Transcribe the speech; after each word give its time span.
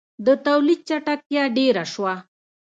•د 0.25 0.27
تولید 0.45 0.79
چټکتیا 0.87 1.43
ډېره 1.57 1.83
شوه. 1.93 2.13